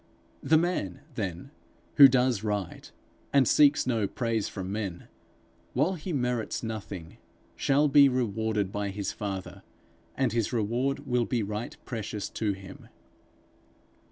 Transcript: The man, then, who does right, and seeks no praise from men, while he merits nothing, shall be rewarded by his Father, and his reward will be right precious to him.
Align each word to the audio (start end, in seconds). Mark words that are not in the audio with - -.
The 0.41 0.57
man, 0.57 1.01
then, 1.13 1.51
who 1.97 2.07
does 2.07 2.43
right, 2.43 2.91
and 3.31 3.47
seeks 3.47 3.85
no 3.85 4.07
praise 4.07 4.49
from 4.49 4.71
men, 4.71 5.07
while 5.73 5.93
he 5.93 6.11
merits 6.11 6.63
nothing, 6.63 7.19
shall 7.55 7.87
be 7.87 8.09
rewarded 8.09 8.71
by 8.71 8.89
his 8.89 9.11
Father, 9.11 9.61
and 10.17 10.31
his 10.33 10.51
reward 10.51 11.05
will 11.05 11.25
be 11.25 11.43
right 11.43 11.77
precious 11.85 12.29
to 12.29 12.53
him. 12.53 12.87